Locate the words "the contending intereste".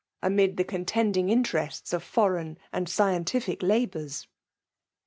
0.57-1.93